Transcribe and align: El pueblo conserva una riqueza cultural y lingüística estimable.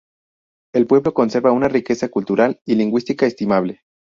El 0.73 0.87
pueblo 0.87 1.13
conserva 1.13 1.51
una 1.51 1.67
riqueza 1.67 2.09
cultural 2.09 2.59
y 2.65 2.73
lingüística 2.73 3.27
estimable. 3.27 3.83